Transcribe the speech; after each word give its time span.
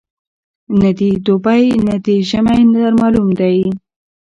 نه 0.79 0.89
دي 0.99 1.09
دوبی 1.25 1.65
نه 1.87 1.95
دي 2.05 2.15
ژمی 2.29 2.61
در 2.73 2.93
معلوم 2.99 3.27
دی 3.39 3.57